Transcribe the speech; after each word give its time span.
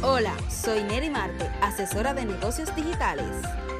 Hola, 0.00 0.32
soy 0.48 0.84
Neri 0.84 1.10
Marte, 1.10 1.50
asesora 1.60 2.14
de 2.14 2.24
negocios 2.24 2.72
digitales. 2.76 3.26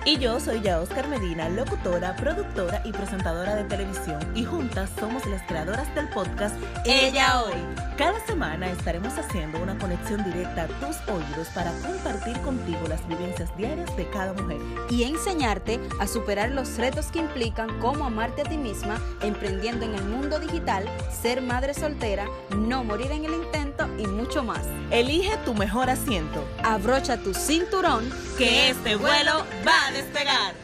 Y 0.04 0.18
yo 0.18 0.40
soy 0.40 0.60
ya 0.62 0.80
Oscar 0.80 1.06
Medina, 1.06 1.48
locutora, 1.48 2.16
productora 2.16 2.82
y 2.84 2.92
presentadora 2.92 3.54
de 3.54 3.64
televisión. 3.64 4.18
Y 4.34 4.44
juntas 4.44 4.90
somos 4.98 5.24
las 5.26 5.42
creadoras 5.42 5.94
del 5.94 6.08
podcast 6.08 6.56
Ella 6.84 7.42
Hoy. 7.42 7.52
Cada 7.98 8.24
semana 8.26 8.70
estaremos 8.70 9.18
haciendo 9.18 9.60
una 9.60 9.76
conexión 9.78 10.24
directa 10.24 10.62
a 10.62 10.66
tus 10.66 10.96
oídos 11.08 11.48
para 11.48 11.72
compartir 11.80 12.40
contigo 12.42 12.80
las 12.88 13.06
vivencias 13.06 13.54
diarias 13.56 13.94
de 13.96 14.08
cada 14.10 14.32
mujer. 14.32 14.58
Y 14.88 15.02
enseñarte 15.02 15.78
a 16.00 16.06
superar 16.06 16.50
los 16.50 16.78
retos 16.78 17.06
que 17.06 17.18
implican 17.18 17.78
cómo 17.80 18.06
amarte 18.06 18.42
a 18.42 18.44
ti 18.44 18.56
misma, 18.56 19.00
emprendiendo 19.20 19.84
en 19.84 19.94
el 19.94 20.04
mundo 20.04 20.38
digital, 20.38 20.88
ser 21.10 21.42
madre 21.42 21.74
soltera, 21.74 22.26
no 22.56 22.82
morir 22.82 23.10
en 23.10 23.24
el 23.24 23.34
intento 23.34 23.88
y 23.98 24.06
mucho 24.06 24.42
más. 24.42 24.62
Elige 24.90 25.36
tu 25.44 25.52
mejor 25.54 25.90
asiento. 26.08 26.42
Abrocha 26.64 27.18
tu 27.18 27.34
cinturón, 27.34 28.10
que 28.38 28.70
este 28.70 28.96
vuelo 28.96 29.44
va 29.66 29.88
a 29.88 29.92
despegar. 29.92 30.54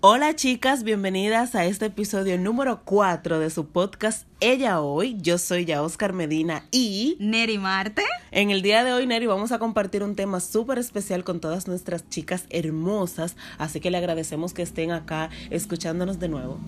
Hola 0.00 0.34
chicas, 0.34 0.84
bienvenidas 0.84 1.54
a 1.54 1.66
este 1.66 1.86
episodio 1.86 2.38
número 2.38 2.82
4 2.82 3.40
de 3.40 3.50
su 3.50 3.66
podcast 3.66 4.26
Ella 4.40 4.80
Hoy. 4.80 5.18
Yo 5.20 5.36
soy 5.36 5.66
ya 5.66 5.82
Oscar 5.82 6.14
Medina 6.14 6.64
y 6.70 7.18
Neri 7.20 7.58
Marte. 7.58 8.04
En 8.30 8.50
el 8.50 8.62
día 8.62 8.82
de 8.82 8.94
hoy, 8.94 9.06
Neri, 9.06 9.26
vamos 9.26 9.52
a 9.52 9.58
compartir 9.58 10.02
un 10.02 10.16
tema 10.16 10.40
súper 10.40 10.78
especial 10.78 11.24
con 11.24 11.40
todas 11.40 11.68
nuestras 11.68 12.08
chicas 12.08 12.46
hermosas, 12.48 13.36
así 13.58 13.80
que 13.80 13.90
le 13.90 13.98
agradecemos 13.98 14.54
que 14.54 14.62
estén 14.62 14.92
acá 14.92 15.28
escuchándonos 15.50 16.18
de 16.20 16.28
nuevo. 16.28 16.58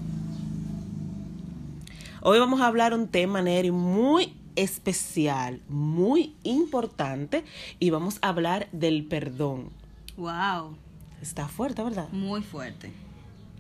Hoy 2.22 2.38
vamos 2.38 2.60
a 2.60 2.66
hablar 2.66 2.92
un 2.92 3.08
tema, 3.08 3.40
Neri, 3.40 3.70
muy 3.70 4.39
especial, 4.56 5.60
muy 5.68 6.34
importante 6.42 7.44
y 7.78 7.90
vamos 7.90 8.18
a 8.22 8.28
hablar 8.28 8.68
del 8.72 9.04
perdón. 9.04 9.70
Wow. 10.16 10.76
Está 11.22 11.48
fuerte, 11.48 11.82
¿verdad? 11.82 12.08
Muy 12.10 12.42
fuerte. 12.42 12.92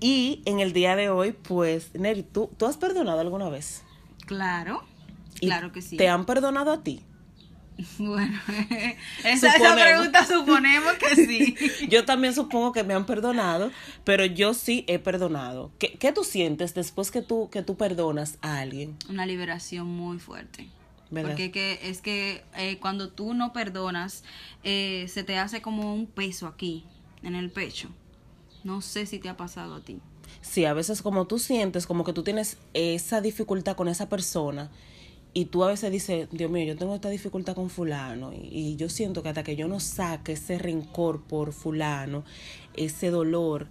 Y 0.00 0.42
en 0.46 0.60
el 0.60 0.72
día 0.72 0.96
de 0.96 1.10
hoy, 1.10 1.32
pues, 1.32 1.94
Neri, 1.94 2.22
¿tú, 2.22 2.50
¿tú 2.56 2.66
has 2.66 2.76
perdonado 2.78 3.20
alguna 3.20 3.50
vez? 3.50 3.82
Claro, 4.26 4.82
claro 5.40 5.72
que 5.72 5.82
sí. 5.82 5.96
¿Te 5.96 6.08
han 6.08 6.24
perdonado 6.24 6.72
a 6.72 6.82
ti? 6.82 7.02
Bueno, 7.98 8.38
esa, 9.24 9.56
esa, 9.56 9.74
pregunta 9.74 10.26
suponemos 10.26 10.92
que 10.94 11.16
sí. 11.16 11.56
yo 11.88 12.04
también 12.04 12.34
supongo 12.34 12.72
que 12.72 12.84
me 12.84 12.94
han 12.94 13.06
perdonado, 13.06 13.70
pero 14.04 14.24
yo 14.24 14.54
sí 14.54 14.84
he 14.86 14.98
perdonado. 14.98 15.72
¿Qué, 15.78 15.92
qué 15.98 16.12
tú 16.12 16.24
sientes 16.24 16.74
después 16.74 17.10
que 17.10 17.22
tú, 17.22 17.48
que 17.50 17.62
tú 17.62 17.76
perdonas 17.76 18.38
a 18.42 18.58
alguien? 18.58 18.96
Una 19.08 19.26
liberación 19.26 19.86
muy 19.86 20.18
fuerte. 20.18 20.68
Porque 21.10 21.50
que, 21.50 21.78
es 21.82 22.00
que 22.00 22.44
eh, 22.56 22.78
cuando 22.78 23.10
tú 23.10 23.34
no 23.34 23.52
perdonas, 23.52 24.22
eh, 24.62 25.06
se 25.08 25.24
te 25.24 25.38
hace 25.38 25.60
como 25.60 25.92
un 25.92 26.06
peso 26.06 26.46
aquí, 26.46 26.84
en 27.22 27.34
el 27.34 27.50
pecho. 27.50 27.88
No 28.62 28.80
sé 28.80 29.06
si 29.06 29.18
te 29.18 29.28
ha 29.28 29.36
pasado 29.36 29.74
a 29.74 29.80
ti. 29.80 29.98
Sí, 30.40 30.64
a 30.64 30.72
veces 30.72 31.02
como 31.02 31.26
tú 31.26 31.38
sientes, 31.38 31.86
como 31.86 32.04
que 32.04 32.12
tú 32.12 32.22
tienes 32.22 32.58
esa 32.74 33.20
dificultad 33.20 33.76
con 33.76 33.88
esa 33.88 34.08
persona 34.08 34.70
y 35.32 35.46
tú 35.46 35.64
a 35.64 35.68
veces 35.68 35.90
dices, 35.90 36.28
Dios 36.30 36.50
mío, 36.50 36.64
yo 36.64 36.76
tengo 36.76 36.94
esta 36.94 37.08
dificultad 37.08 37.54
con 37.54 37.70
fulano 37.70 38.32
y, 38.32 38.48
y, 38.52 38.76
yo 38.76 38.88
siento 38.88 39.22
que 39.22 39.28
hasta 39.28 39.42
que 39.42 39.56
yo 39.56 39.68
no 39.68 39.80
saque 39.80 40.32
ese 40.32 40.58
rencor 40.58 41.22
por 41.22 41.52
fulano, 41.52 42.24
ese 42.74 43.10
dolor, 43.10 43.66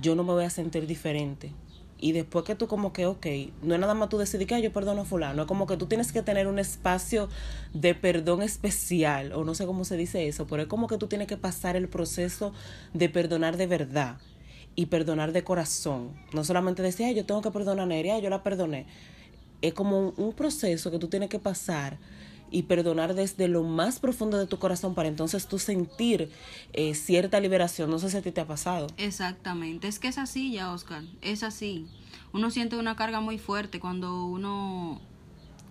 yo 0.00 0.14
no 0.14 0.24
me 0.24 0.32
voy 0.32 0.44
a 0.44 0.50
sentir 0.50 0.86
diferente. 0.86 1.52
Y 2.00 2.12
después 2.12 2.44
que 2.44 2.54
tú 2.54 2.68
como 2.68 2.92
que, 2.92 3.06
ok, 3.06 3.26
no 3.62 3.74
es 3.74 3.80
nada 3.80 3.94
más 3.94 4.08
tú 4.08 4.18
decidir 4.18 4.46
que 4.46 4.62
yo 4.62 4.72
perdono 4.72 5.02
a 5.02 5.04
fulano, 5.04 5.42
es 5.42 5.48
como 5.48 5.66
que 5.66 5.76
tú 5.76 5.86
tienes 5.86 6.12
que 6.12 6.22
tener 6.22 6.46
un 6.46 6.58
espacio 6.58 7.28
de 7.74 7.94
perdón 7.94 8.42
especial, 8.42 9.32
o 9.32 9.44
no 9.44 9.54
sé 9.54 9.66
cómo 9.66 9.84
se 9.84 9.96
dice 9.96 10.28
eso, 10.28 10.46
pero 10.46 10.62
es 10.62 10.68
como 10.68 10.86
que 10.86 10.96
tú 10.96 11.08
tienes 11.08 11.26
que 11.26 11.36
pasar 11.36 11.74
el 11.74 11.88
proceso 11.88 12.52
de 12.94 13.08
perdonar 13.08 13.56
de 13.56 13.66
verdad 13.66 14.18
y 14.76 14.86
perdonar 14.86 15.32
de 15.32 15.42
corazón. 15.42 16.12
No 16.32 16.44
solamente 16.44 16.82
decir, 16.82 17.06
ay, 17.06 17.14
yo 17.16 17.26
tengo 17.26 17.42
que 17.42 17.50
perdonar 17.50 17.84
a 17.84 17.86
Neria, 17.86 18.20
yo 18.20 18.30
la 18.30 18.44
perdoné. 18.44 18.86
Es 19.60 19.74
como 19.74 20.10
un 20.16 20.32
proceso 20.34 20.92
que 20.92 21.00
tú 21.00 21.08
tienes 21.08 21.28
que 21.28 21.40
pasar 21.40 21.98
y 22.50 22.62
perdonar 22.62 23.14
desde 23.14 23.48
lo 23.48 23.62
más 23.62 24.00
profundo 24.00 24.38
de 24.38 24.46
tu 24.46 24.58
corazón 24.58 24.94
para 24.94 25.08
entonces 25.08 25.46
tú 25.46 25.58
sentir 25.58 26.30
eh, 26.72 26.94
cierta 26.94 27.40
liberación. 27.40 27.90
No 27.90 27.98
sé 27.98 28.10
si 28.10 28.16
a 28.16 28.22
ti 28.22 28.32
te 28.32 28.40
ha 28.40 28.46
pasado. 28.46 28.88
Exactamente, 28.96 29.88
es 29.88 29.98
que 29.98 30.08
es 30.08 30.18
así 30.18 30.52
ya, 30.52 30.72
Oscar, 30.72 31.02
es 31.22 31.42
así. 31.42 31.86
Uno 32.32 32.50
siente 32.50 32.76
una 32.76 32.96
carga 32.96 33.20
muy 33.20 33.38
fuerte 33.38 33.80
cuando 33.80 34.26
uno 34.26 35.00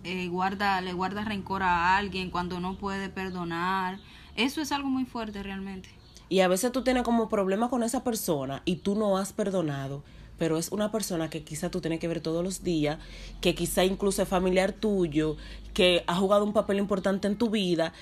eh, 0.04 0.28
guarda, 0.28 0.82
le 0.82 0.94
guarda 0.94 1.24
rencor 1.24 1.64
a 1.64 1.98
alguien, 1.98 2.32
cuando 2.32 2.60
no 2.60 2.78
puede 2.78 3.10
perdonar. 3.10 4.00
Eso 4.36 4.62
es 4.62 4.72
algo 4.72 4.90
muy 4.90 5.06
fuerte 5.06 5.44
realmente. 5.44 5.90
Y 6.30 6.42
a 6.42 6.48
veces 6.48 6.72
tú 6.72 6.84
tienes 6.84 7.04
como 7.04 7.30
problema 7.30 7.70
con 7.70 7.84
esa 7.84 8.04
persona 8.04 8.62
y 8.66 8.78
tú 8.78 8.96
no 8.96 9.18
has 9.18 9.34
perdonado 9.34 10.04
pero 10.38 10.58
es 10.58 10.72
una 10.72 10.92
persona 10.92 11.30
que 11.30 11.44
quizá 11.44 11.70
tú 11.70 11.82
tienes 11.82 12.00
que 12.00 12.08
ver 12.08 12.22
todos 12.22 12.44
los 12.44 12.64
días, 12.64 13.00
que 13.42 13.56
quizá 13.56 13.86
incluso 13.86 14.22
es 14.22 14.28
familiar 14.28 14.74
tuyo, 14.74 15.38
que 15.74 16.04
ha 16.08 16.16
jugado 16.16 16.44
un 16.44 16.54
papel 16.54 16.78
importante 16.78 17.28
en 17.28 17.38
tu 17.38 17.50
vida 17.50 17.94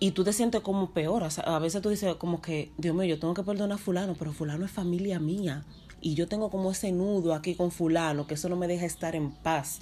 y 0.00 0.12
tú 0.12 0.24
te 0.24 0.32
sientes 0.32 0.60
como 0.60 0.90
peor. 0.90 1.24
a 1.44 1.58
veces 1.58 1.82
tú 1.82 1.88
dices 1.88 2.14
como 2.16 2.40
que, 2.40 2.70
Dios 2.78 2.94
mío, 2.94 3.04
yo 3.04 3.18
tengo 3.18 3.34
que 3.34 3.42
perdonar 3.42 3.76
a 3.76 3.78
fulano, 3.78 4.14
pero 4.18 4.32
fulano 4.32 4.64
es 4.64 4.70
familia 4.70 5.18
mía 5.18 5.64
y 6.00 6.14
yo 6.14 6.28
tengo 6.28 6.50
como 6.50 6.70
ese 6.70 6.92
nudo 6.92 7.34
aquí 7.34 7.54
con 7.54 7.70
fulano, 7.70 8.26
que 8.26 8.34
eso 8.34 8.48
no 8.48 8.56
me 8.56 8.68
deja 8.68 8.86
estar 8.86 9.16
en 9.16 9.30
paz. 9.30 9.80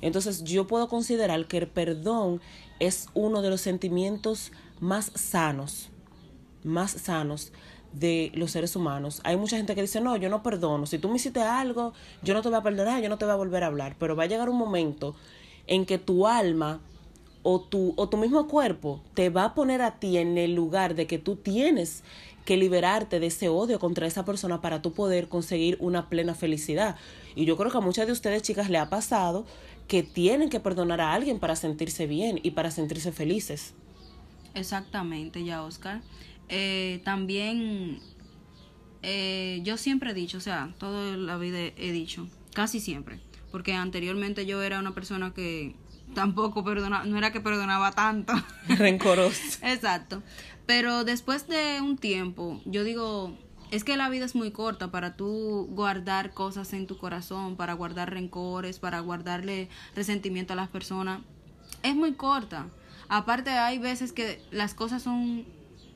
Entonces 0.00 0.44
yo 0.44 0.66
puedo 0.66 0.88
considerar 0.88 1.46
que 1.46 1.58
el 1.58 1.68
perdón 1.68 2.40
es 2.78 3.08
uno 3.14 3.40
de 3.40 3.50
los 3.50 3.62
sentimientos 3.62 4.52
más 4.80 5.10
sanos, 5.14 5.88
más 6.62 6.90
sanos 6.90 7.52
de 7.94 8.32
los 8.34 8.50
seres 8.50 8.76
humanos. 8.76 9.20
Hay 9.24 9.36
mucha 9.36 9.56
gente 9.56 9.74
que 9.74 9.82
dice, 9.82 10.00
no, 10.00 10.16
yo 10.16 10.28
no 10.28 10.42
perdono. 10.42 10.86
Si 10.86 10.98
tú 10.98 11.08
me 11.08 11.16
hiciste 11.16 11.40
algo, 11.40 11.92
yo 12.22 12.34
no 12.34 12.42
te 12.42 12.48
voy 12.48 12.58
a 12.58 12.62
perdonar, 12.62 13.02
yo 13.02 13.08
no 13.08 13.18
te 13.18 13.24
voy 13.24 13.32
a 13.32 13.36
volver 13.36 13.62
a 13.62 13.68
hablar. 13.68 13.96
Pero 13.98 14.16
va 14.16 14.24
a 14.24 14.26
llegar 14.26 14.48
un 14.48 14.58
momento 14.58 15.14
en 15.66 15.86
que 15.86 15.98
tu 15.98 16.26
alma 16.26 16.80
o 17.42 17.60
tu, 17.60 17.94
o 17.96 18.08
tu 18.08 18.16
mismo 18.16 18.48
cuerpo 18.48 19.02
te 19.14 19.30
va 19.30 19.44
a 19.44 19.54
poner 19.54 19.82
a 19.82 19.98
ti 19.98 20.16
en 20.16 20.38
el 20.38 20.54
lugar 20.54 20.94
de 20.94 21.06
que 21.06 21.18
tú 21.18 21.36
tienes 21.36 22.02
que 22.44 22.56
liberarte 22.56 23.20
de 23.20 23.26
ese 23.26 23.48
odio 23.48 23.78
contra 23.78 24.06
esa 24.06 24.24
persona 24.24 24.60
para 24.60 24.82
tú 24.82 24.92
poder 24.92 25.28
conseguir 25.28 25.76
una 25.80 26.08
plena 26.08 26.34
felicidad. 26.34 26.96
Y 27.34 27.46
yo 27.46 27.56
creo 27.56 27.70
que 27.70 27.78
a 27.78 27.80
muchas 27.80 28.06
de 28.06 28.12
ustedes, 28.12 28.42
chicas, 28.42 28.68
le 28.68 28.78
ha 28.78 28.90
pasado 28.90 29.46
que 29.88 30.02
tienen 30.02 30.50
que 30.50 30.60
perdonar 30.60 31.00
a 31.00 31.12
alguien 31.12 31.38
para 31.38 31.56
sentirse 31.56 32.06
bien 32.06 32.40
y 32.42 32.52
para 32.52 32.70
sentirse 32.70 33.12
felices. 33.12 33.74
Exactamente, 34.54 35.44
ya, 35.44 35.62
Oscar. 35.62 36.00
Eh, 36.48 37.00
también 37.04 38.00
eh, 39.02 39.60
yo 39.64 39.76
siempre 39.76 40.12
he 40.12 40.14
dicho, 40.14 40.38
o 40.38 40.40
sea, 40.40 40.72
toda 40.78 41.16
la 41.16 41.36
vida 41.36 41.58
he 41.58 41.92
dicho, 41.92 42.26
casi 42.54 42.80
siempre, 42.80 43.20
porque 43.50 43.74
anteriormente 43.74 44.46
yo 44.46 44.62
era 44.62 44.78
una 44.78 44.94
persona 44.94 45.34
que 45.34 45.74
tampoco 46.14 46.64
perdonaba, 46.64 47.04
no 47.04 47.18
era 47.18 47.30
que 47.30 47.40
perdonaba 47.40 47.92
tanto. 47.92 48.32
Rencoroso. 48.68 49.58
Exacto. 49.62 50.22
Pero 50.64 51.04
después 51.04 51.46
de 51.48 51.80
un 51.82 51.98
tiempo, 51.98 52.62
yo 52.64 52.84
digo, 52.84 53.36
es 53.70 53.84
que 53.84 53.98
la 53.98 54.08
vida 54.08 54.24
es 54.24 54.34
muy 54.34 54.52
corta 54.52 54.90
para 54.90 55.16
tú 55.16 55.68
guardar 55.70 56.32
cosas 56.32 56.72
en 56.72 56.86
tu 56.86 56.96
corazón, 56.96 57.56
para 57.56 57.74
guardar 57.74 58.10
rencores, 58.10 58.78
para 58.78 59.00
guardarle 59.00 59.68
resentimiento 59.94 60.54
a 60.54 60.56
las 60.56 60.68
personas. 60.68 61.20
Es 61.82 61.94
muy 61.94 62.14
corta. 62.14 62.68
Aparte 63.08 63.50
hay 63.50 63.78
veces 63.78 64.12
que 64.12 64.40
las 64.50 64.72
cosas 64.72 65.02
son 65.02 65.44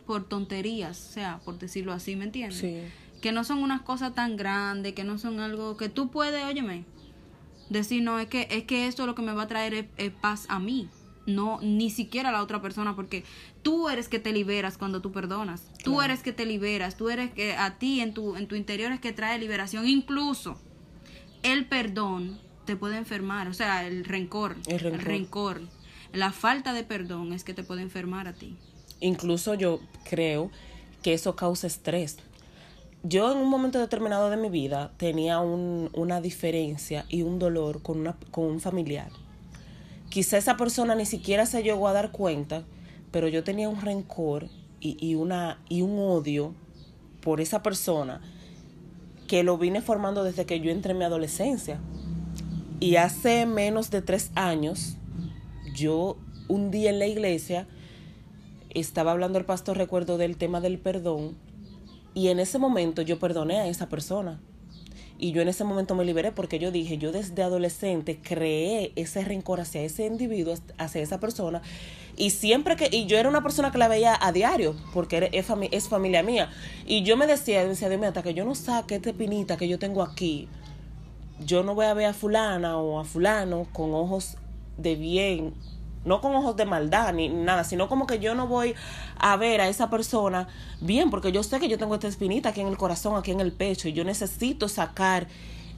por 0.09 0.25
tonterías, 0.25 1.09
o 1.11 1.13
sea, 1.13 1.41
por 1.45 1.59
decirlo 1.59 1.93
así, 1.93 2.17
¿me 2.17 2.25
entiendes? 2.25 2.59
Sí. 2.59 2.81
Que 3.21 3.31
no 3.31 3.45
son 3.45 3.63
unas 3.63 3.83
cosas 3.83 4.15
tan 4.15 4.39
grandes, 4.39 4.95
que 4.95 5.05
no 5.05 5.19
son 5.19 5.39
algo 5.39 5.77
que 5.77 5.91
tú 5.91 6.11
puedes, 6.11 6.43
óyeme, 6.47 6.87
decir, 7.69 8.03
no, 8.03 8.19
es 8.19 8.27
que, 8.27 8.49
es 8.51 8.65
que 8.65 8.87
esto 8.87 9.07
lo 9.07 9.15
que 9.15 9.21
me 9.21 9.35
va 9.35 9.43
a 9.43 9.49
traer 9.49 9.91
es, 9.99 10.11
paz 10.13 10.47
a 10.49 10.59
mí, 10.59 10.89
no, 11.27 11.61
ni 11.61 11.91
siquiera 11.91 12.31
a 12.31 12.33
la 12.33 12.43
otra 12.43 12.63
persona, 12.63 12.97
porque 12.97 13.23
tú 13.63 13.91
eres 13.91 14.09
que 14.09 14.19
te 14.19 14.33
liberas 14.33 14.79
cuando 14.79 15.03
tú 15.03 15.13
perdonas, 15.13 15.71
tú 15.85 16.01
eres 16.01 16.23
que 16.23 16.33
te 16.33 16.47
liberas, 16.47 16.97
tú 16.97 17.11
eres 17.11 17.31
que 17.31 17.53
a 17.53 17.79
ti 17.79 18.01
en 18.01 18.15
tu, 18.15 18.35
en 18.35 18.49
tu 18.49 18.55
interior 18.55 18.93
es 18.93 19.01
que 19.01 19.13
trae 19.13 19.39
liberación, 19.39 19.87
incluso 19.87 20.59
el 21.43 21.67
perdón 21.67 22.41
te 22.65 22.77
puede 22.77 22.97
enfermar, 22.97 23.47
o 23.49 23.53
sea, 23.53 23.87
el 23.87 24.07
rencor, 24.07 24.57
el 24.69 24.81
rencor, 24.81 24.95
el 24.95 25.05
rencor 25.05 25.61
la 26.15 26.33
falta 26.33 26.73
de 26.73 26.85
perdón 26.85 27.35
es 27.35 27.45
que 27.45 27.53
te 27.53 27.63
puede 27.63 27.83
enfermar 27.83 28.27
a 28.29 28.33
ti. 28.33 28.57
Incluso 29.01 29.55
yo 29.55 29.81
creo 30.09 30.51
que 31.03 31.15
eso 31.15 31.37
causa 31.37 31.67
estrés. 31.67 32.19
Yo 33.05 33.31
en 33.31 33.39
un 33.39 33.49
momento 33.49 33.79
determinado 33.79 34.29
de 34.29 34.37
mi 34.37 34.49
vida 34.49 34.93
tenía 34.97 35.39
un, 35.39 35.91
una 35.95 36.21
diferencia 36.21 37.05
y 37.09 37.23
un 37.23 37.39
dolor 37.39 37.81
con, 37.81 38.01
una, 38.01 38.17
con 38.31 38.45
un 38.45 38.61
familiar. 38.61 39.11
Quizá 40.09 40.37
esa 40.37 40.57
persona 40.57 40.95
ni 40.95 41.07
siquiera 41.07 41.47
se 41.47 41.63
llegó 41.63 41.87
a 41.87 41.93
dar 41.93 42.11
cuenta, 42.11 42.65
pero 43.13 43.29
yo 43.29 43.45
tenía 43.45 43.69
un 43.69 43.81
rencor 43.81 44.49
y, 44.81 44.97
y, 45.01 45.15
una, 45.15 45.61
y 45.69 45.83
un 45.83 45.99
odio 45.99 46.55
por 47.21 47.41
esa 47.41 47.63
persona 47.63 48.21
que 49.29 49.45
lo 49.45 49.59
vine 49.59 49.81
formando 49.81 50.25
desde 50.25 50.47
que 50.47 50.59
yo 50.61 50.71
entré 50.71 50.93
en 50.93 50.99
mi 50.99 51.05
adolescencia. 51.05 51.79
Y 52.81 52.97
hace 52.97 53.47
menos 53.47 53.91
de 53.91 54.03
tres 54.03 54.31
años 54.35 54.97
yo 55.75 56.17
un 56.49 56.71
día 56.71 56.91
en 56.91 56.99
la 56.99 57.07
iglesia 57.07 57.69
estaba 58.71 59.13
hablando 59.13 59.39
el 59.39 59.45
pastor, 59.45 59.77
recuerdo, 59.77 60.19
del 60.19 60.37
tema 60.37 60.61
del 60.61 60.79
perdón, 60.79 61.37
y 62.15 62.29
en 62.29 62.41
ese 62.41 62.59
momento 62.59 63.03
yo 63.03 63.19
perdoné 63.19 63.59
a 63.59 63.69
esa 63.69 63.89
persona. 63.89 64.41
Y 65.21 65.33
yo 65.33 65.43
en 65.43 65.49
ese 65.49 65.65
momento 65.65 65.97
me 65.97 66.05
liberé 66.05 66.31
porque 66.31 66.61
yo 66.61 66.71
dije, 66.71 66.97
yo 66.97 67.11
desde 67.11 67.43
adolescente 67.43 68.21
creé 68.21 68.93
ese 68.95 69.25
rencor 69.25 69.61
hacia 69.61 69.83
ese 69.83 70.07
individuo, 70.07 70.55
hacia 70.79 71.03
esa 71.03 71.19
persona. 71.19 71.61
Y 72.17 72.31
siempre 72.31 72.77
que, 72.77 72.89
y 72.91 73.07
yo 73.07 73.19
era 73.19 73.29
una 73.29 73.43
persona 73.43 73.73
que 73.73 73.79
la 73.79 73.89
veía 73.89 74.17
a 74.21 74.31
diario, 74.31 74.77
porque 74.95 75.29
es, 75.33 75.47
es 75.73 75.89
familia 75.89 76.23
mía. 76.23 76.51
Y 76.87 77.03
yo 77.03 77.17
me 77.17 77.27
decía, 77.27 77.65
decía, 77.65 77.89
Dios 77.89 78.03
hasta 78.03 78.23
que 78.23 78.35
yo 78.35 78.45
no 78.45 78.55
saque 78.55 78.97
esta 78.97 79.13
pinita 79.13 79.57
que 79.57 79.69
yo 79.69 79.79
tengo 79.81 80.03
aquí, 80.03 80.49
yo 81.45 81.65
no 81.65 81.75
voy 81.75 81.87
a 81.87 81.95
ver 81.95 82.07
a 82.07 82.15
fulana 82.15 82.79
o 82.79 83.01
a 83.01 83.05
fulano 83.05 83.67
con 83.73 83.95
ojos 83.95 84.37
de 84.77 84.95
bien 84.95 85.55
no 86.09 86.21
con 86.21 86.35
ojos 86.35 86.57
de 86.57 86.65
maldad 86.65 87.13
ni 87.13 87.29
nada, 87.29 87.63
sino 87.65 87.89
como 87.89 88.07
que 88.07 88.19
yo 88.19 88.35
no 88.35 88.47
voy 88.47 88.75
a 89.19 89.37
ver 89.37 89.61
a 89.61 89.69
esa 89.69 89.91
persona 89.91 90.49
bien, 90.81 91.11
porque 91.11 91.31
yo 91.31 91.43
sé 91.43 91.61
que 91.61 91.69
yo 91.69 91.79
tengo 91.79 91.95
esta 91.95 92.09
espinita 92.09 92.49
aquí 92.49 92.61
en 92.61 92.69
el 92.69 92.77
corazón, 92.77 93.17
aquí 93.17 93.31
en 93.31 93.41
el 93.41 93.53
pecho, 93.53 93.89
y 93.89 93.93
yo 93.93 94.05
necesito 94.05 94.69
sacar 94.69 95.29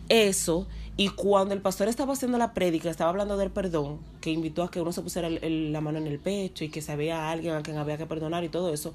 eso. 0.08 0.66
Y 0.96 1.08
cuando 1.08 1.54
el 1.54 1.62
pastor 1.62 1.88
estaba 1.88 2.12
haciendo 2.12 2.36
la 2.36 2.52
prédica, 2.52 2.90
estaba 2.90 3.08
hablando 3.08 3.38
del 3.38 3.50
perdón, 3.50 4.00
que 4.20 4.30
invitó 4.30 4.62
a 4.62 4.70
que 4.70 4.82
uno 4.82 4.92
se 4.92 5.00
pusiera 5.00 5.30
la 5.30 5.80
mano 5.80 5.98
en 5.98 6.06
el 6.06 6.18
pecho 6.18 6.62
y 6.64 6.68
que 6.68 6.82
se 6.82 6.94
veía 6.94 7.22
a 7.22 7.30
alguien 7.30 7.54
a 7.54 7.62
quien 7.62 7.78
había 7.78 7.96
que 7.96 8.04
perdonar 8.04 8.44
y 8.44 8.50
todo 8.50 8.72
eso. 8.72 8.92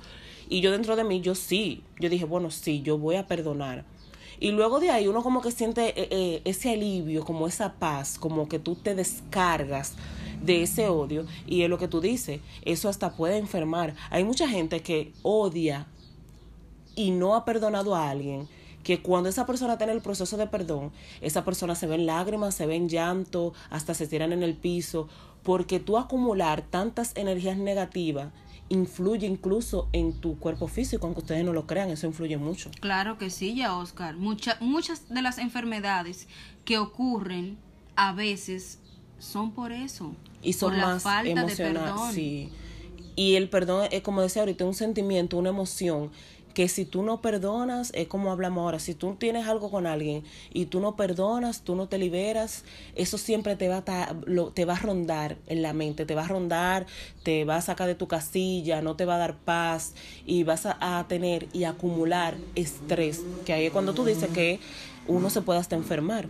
Y 0.48 0.62
yo 0.62 0.72
dentro 0.72 0.96
de 0.96 1.04
mí, 1.04 1.22
yo 1.22 1.34
sí, 1.34 1.82
yo 2.00 2.10
dije, 2.10 2.26
bueno, 2.26 2.52
sí, 2.52 2.84
yo 2.84 3.00
voy 3.00 3.16
a 3.16 3.26
perdonar. 3.26 3.86
Y 4.40 4.52
luego 4.52 4.80
de 4.80 4.92
ahí 4.92 5.08
uno 5.08 5.24
como 5.24 5.42
que 5.42 5.52
siente 5.52 6.00
eh, 6.00 6.08
eh, 6.12 6.42
ese 6.46 6.74
alivio, 6.74 7.24
como 7.24 7.48
esa 7.48 7.74
paz, 7.74 8.20
como 8.20 8.48
que 8.48 8.60
tú 8.60 8.76
te 8.76 8.94
descargas 8.94 9.94
de 10.42 10.64
ese 10.64 10.88
odio 10.88 11.26
y 11.46 11.62
es 11.62 11.70
lo 11.70 11.78
que 11.78 11.88
tú 11.88 12.02
dices, 12.02 12.42
eso 12.64 12.90
hasta 12.90 13.14
puede 13.16 13.38
enfermar. 13.38 13.96
Hay 14.10 14.24
mucha 14.24 14.48
gente 14.48 14.82
que 14.82 15.14
odia 15.22 15.88
y 16.96 17.12
no 17.12 17.36
ha 17.36 17.46
perdonado 17.46 17.96
a 17.96 18.10
alguien 18.10 18.48
que 18.84 19.02
cuando 19.02 19.30
esa 19.30 19.48
persona 19.48 19.78
tiene 19.78 19.94
el 19.94 20.02
proceso 20.02 20.38
de 20.38 20.46
perdón, 20.46 20.92
esa 21.20 21.44
persona 21.44 21.74
se 21.74 21.88
ve 21.88 21.96
en 21.96 22.06
lágrimas, 22.06 22.54
se 22.54 22.68
ve 22.68 22.76
en 22.76 22.88
llanto, 22.88 23.54
hasta 23.72 23.96
se 23.96 24.08
tiran 24.08 24.32
en 24.32 24.44
el 24.44 24.54
piso, 24.54 25.10
porque 25.42 25.80
tú 25.80 25.98
acumular 25.98 26.62
tantas 26.62 27.12
energías 27.16 27.58
negativas 27.58 28.32
influye 28.70 29.28
incluso 29.28 29.90
en 29.92 30.14
tu 30.14 30.38
cuerpo 30.40 30.68
físico, 30.68 31.06
aunque 31.06 31.22
ustedes 31.22 31.44
no 31.46 31.54
lo 31.54 31.68
crean, 31.68 31.90
eso 31.90 32.08
influye 32.08 32.38
mucho. 32.38 32.72
Claro 32.80 33.18
que 33.18 33.30
sí, 33.30 33.56
ya 33.56 33.76
Oscar. 33.76 34.16
muchas 34.18 35.10
de 35.10 35.22
las 35.22 35.38
enfermedades 35.38 36.28
que 36.64 36.78
ocurren 36.78 37.58
a 37.96 38.14
veces 38.14 38.80
son 39.19 39.51
por 39.51 39.71
eso. 39.71 40.13
Y 40.41 40.53
son 40.53 40.71
por 40.71 40.79
más 40.79 41.03
la 41.03 41.12
falta 41.12 41.45
de 41.45 41.56
perdón. 41.56 42.13
Sí. 42.13 42.50
Y 43.15 43.35
el 43.35 43.50
perdón 43.50 43.88
es, 43.91 44.01
como 44.01 44.21
decía 44.21 44.41
ahorita, 44.41 44.65
un 44.65 44.73
sentimiento, 44.73 45.38
una 45.38 45.50
emoción 45.50 46.12
que 46.56 46.69
si 46.69 46.85
tú 46.85 47.03
no 47.03 47.21
perdonas, 47.21 47.91
es 47.94 48.07
como 48.07 48.31
hablamos 48.31 48.63
ahora, 48.63 48.79
si 48.79 48.95
tú 48.95 49.15
tienes 49.15 49.45
algo 49.45 49.69
con 49.69 49.85
alguien 49.85 50.23
y 50.53 50.67
tú 50.67 50.79
no 50.79 50.95
perdonas, 50.95 51.62
tú 51.62 51.75
no 51.75 51.89
te 51.89 51.97
liberas, 51.97 52.63
eso 52.95 53.17
siempre 53.17 53.57
te 53.57 53.67
va 53.67 53.83
a, 53.85 54.15
te 54.53 54.65
va 54.65 54.73
a 54.73 54.79
rondar 54.79 55.35
en 55.47 55.62
la 55.62 55.73
mente, 55.73 56.06
te 56.06 56.15
va 56.15 56.23
a 56.23 56.27
rondar, 56.29 56.85
te 57.23 57.44
va 57.44 57.57
a 57.57 57.62
sacar 57.62 57.88
de 57.88 57.95
tu 57.95 58.07
casilla, 58.07 58.81
no 58.81 58.95
te 58.95 59.03
va 59.03 59.15
a 59.15 59.19
dar 59.19 59.35
paz 59.35 59.95
y 60.25 60.44
vas 60.44 60.65
a, 60.65 60.77
a 60.79 61.06
tener 61.09 61.50
y 61.51 61.65
acumular 61.65 62.38
estrés, 62.56 63.21
que 63.45 63.51
ahí 63.51 63.65
es 63.65 63.73
cuando 63.73 63.94
tú 63.94 64.06
dices 64.06 64.29
que 64.29 64.62
uno 65.07 65.29
se 65.29 65.41
puede 65.41 65.59
hasta 65.59 65.75
enfermar. 65.75 66.29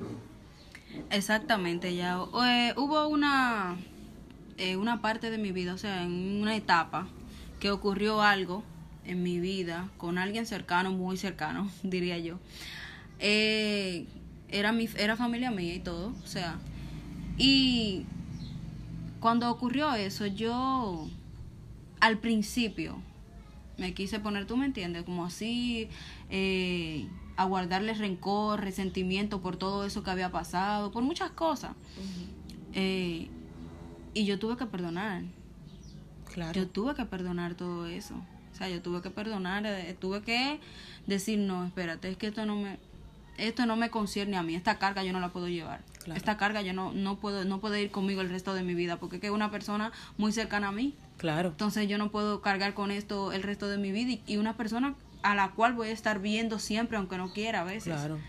Exactamente, 1.09 1.95
ya. 1.95 2.19
Eh, 2.45 2.73
hubo 2.77 3.07
una, 3.07 3.77
eh, 4.57 4.75
una 4.75 5.01
parte 5.01 5.29
de 5.31 5.37
mi 5.37 5.51
vida, 5.51 5.73
o 5.73 5.77
sea, 5.77 6.03
en 6.03 6.41
una 6.41 6.55
etapa, 6.55 7.07
que 7.59 7.71
ocurrió 7.71 8.21
algo 8.21 8.63
en 9.05 9.23
mi 9.23 9.39
vida 9.39 9.89
con 9.97 10.17
alguien 10.17 10.45
cercano, 10.45 10.91
muy 10.91 11.17
cercano, 11.17 11.69
diría 11.83 12.17
yo. 12.17 12.39
Eh, 13.19 14.05
era, 14.49 14.71
mi, 14.71 14.89
era 14.97 15.15
familia 15.15 15.51
mía 15.51 15.75
y 15.75 15.79
todo, 15.79 16.13
o 16.23 16.27
sea. 16.27 16.57
Y 17.37 18.05
cuando 19.19 19.49
ocurrió 19.49 19.93
eso, 19.95 20.25
yo 20.25 21.09
al 21.99 22.17
principio 22.19 22.97
me 23.77 23.93
quise 23.93 24.19
poner, 24.19 24.45
tú 24.45 24.57
me 24.57 24.65
entiendes, 24.65 25.03
como 25.03 25.25
así, 25.25 25.89
eh, 26.29 27.07
a 27.37 27.45
guardarle 27.45 27.93
rencor, 27.93 28.61
resentimiento 28.61 29.41
por 29.41 29.57
todo 29.57 29.85
eso 29.85 30.03
que 30.03 30.11
había 30.11 30.31
pasado, 30.31 30.91
por 30.91 31.03
muchas 31.03 31.31
cosas. 31.31 31.71
Eh, 32.73 33.29
y 34.13 34.25
yo 34.25 34.39
tuve 34.39 34.57
que 34.57 34.65
perdonar. 34.65 35.23
Claro. 36.33 36.53
Yo 36.53 36.67
tuve 36.67 36.95
que 36.95 37.05
perdonar 37.05 37.55
todo 37.55 37.85
eso. 37.87 38.15
O 38.53 38.57
sea, 38.57 38.69
yo 38.69 38.81
tuve 38.81 39.01
que 39.01 39.09
perdonar, 39.09 39.65
eh, 39.65 39.95
tuve 39.99 40.21
que 40.21 40.59
decir, 41.07 41.39
no, 41.39 41.65
espérate, 41.65 42.09
es 42.09 42.17
que 42.17 42.27
esto 42.27 42.45
no 42.45 42.55
me 42.55 42.77
esto 43.37 43.65
no 43.65 43.75
me 43.75 43.89
concierne 43.89 44.37
a 44.37 44.43
mí, 44.43 44.55
esta 44.55 44.79
carga 44.79 45.03
yo 45.03 45.11
no 45.11 45.19
la 45.19 45.33
puedo 45.33 45.49
llevar. 45.49 45.81
Esta 46.15 46.37
carga 46.37 46.61
yo 46.61 46.71
no 46.71 46.93
no 46.93 47.17
puedo 47.17 47.43
no 47.43 47.59
puede 47.59 47.81
ir 47.81 47.91
conmigo 47.91 48.21
el 48.21 48.29
resto 48.29 48.53
de 48.53 48.63
mi 48.63 48.75
vida 48.75 48.97
porque 48.97 49.19
es 49.21 49.29
una 49.29 49.51
persona 49.51 49.91
muy 50.17 50.31
cercana 50.31 50.69
a 50.69 50.71
mí. 50.71 50.93
Claro. 51.17 51.49
Entonces 51.49 51.89
yo 51.89 51.97
no 51.97 52.11
puedo 52.11 52.41
cargar 52.41 52.73
con 52.73 52.91
esto 52.91 53.33
el 53.33 53.43
resto 53.43 53.67
de 53.67 53.77
mi 53.77 53.91
vida 53.91 54.21
y 54.25 54.37
una 54.37 54.55
persona 54.55 54.95
a 55.25 55.33
la 55.33 55.51
cual 55.51 55.73
voy 55.73 55.89
a 55.89 55.91
estar 55.91 56.19
viendo 56.19 56.59
siempre, 56.59 56.97
aunque 56.97 57.17
no 57.17 57.33
quiera 57.33 57.61
a 57.61 57.63
veces. 57.63 57.93
Claro. 57.93 58.19